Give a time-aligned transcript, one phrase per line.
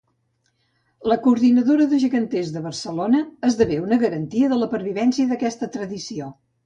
[1.11, 6.33] La Coordinadora de Geganters de Barcelona esdevé una garantia de la pervivència d’aquesta tradició.